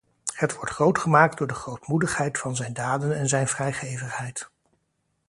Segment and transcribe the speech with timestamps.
[0.33, 4.49] Het wordt groot gemaakt door de grootmoedigheid van zijn daden en zijn vrijgevigheid.